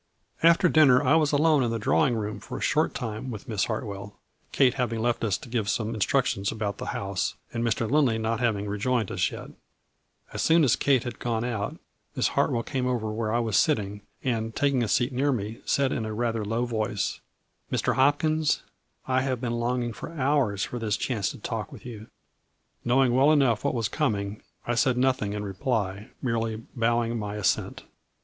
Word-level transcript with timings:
After 0.41 0.67
dinner 0.67 1.03
I 1.03 1.13
was 1.13 1.31
alone 1.31 1.61
in 1.61 1.69
the 1.69 1.77
drawing 1.77 2.15
room 2.15 2.39
for 2.39 2.57
a 2.57 2.59
short 2.59 2.95
time 2.95 3.29
with 3.29 3.47
Miss 3.47 3.65
Hartwell, 3.65 4.17
Kate 4.51 4.73
hav 4.73 4.91
ing 4.91 4.99
left 4.99 5.23
us 5.23 5.37
to 5.37 5.47
give 5.47 5.69
some 5.69 5.93
instructions 5.93 6.51
about 6.51 6.79
the 6.79 6.87
house, 6.87 7.35
and 7.53 7.63
Mr. 7.63 7.87
Lindley 7.87 8.17
not 8.17 8.39
having 8.39 8.65
rejoined 8.67 9.11
us 9.11 9.29
yet. 9.29 9.51
As 10.33 10.41
soon 10.41 10.63
as 10.63 10.75
Kate 10.75 11.03
had 11.03 11.19
gone 11.19 11.43
out, 11.43 11.77
Miss 12.15 12.29
Hartwell 12.29 12.63
came 12.63 12.87
over 12.87 13.11
where 13.11 13.31
I 13.31 13.37
was 13.37 13.55
sitting, 13.57 14.01
and 14.23 14.55
taking 14.55 14.81
a 14.81 14.87
seat 14.87 15.13
near 15.13 15.31
me, 15.31 15.59
said, 15.65 15.91
in 15.91 16.03
a 16.03 16.13
rather 16.15 16.43
low 16.43 16.65
voice:" 16.65 17.19
Mr. 17.71 17.93
Hopkins, 17.93 18.63
I 19.07 19.21
have 19.21 19.39
been 19.39 19.53
longing 19.59 19.93
for 19.93 20.11
hours 20.13 20.63
for 20.63 20.79
this 20.79 20.97
chance 20.97 21.29
to 21.29 21.37
talk 21.37 21.71
with 21.71 21.85
you." 21.85 22.07
142 22.85 22.89
A 22.89 22.89
FLURRY 22.89 22.89
IN 22.89 22.89
DIAMONDS. 22.89 22.89
Knowing 22.89 23.15
well 23.15 23.31
enough 23.31 23.63
what 23.63 23.75
was 23.75 23.87
coming, 23.87 24.41
I 24.65 24.73
said 24.73 24.97
nothing 24.97 25.33
in 25.33 25.43
reply, 25.43 26.09
merely 26.23 26.55
bowing 26.55 27.19
my 27.19 27.35
assent. 27.35 27.83